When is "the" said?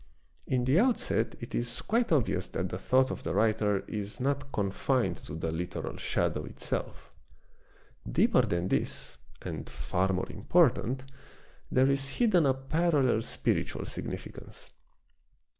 0.63-0.79, 2.69-2.79, 3.21-3.35, 5.35-5.51